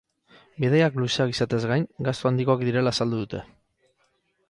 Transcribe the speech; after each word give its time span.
Bidaiak 0.63 0.97
luzeak 1.01 1.35
izateaz 1.35 1.61
gain, 1.73 1.87
gastu 2.09 2.33
handikoak 2.33 2.67
direla 2.71 2.97
azaldu 2.99 3.25
dute. 3.25 3.47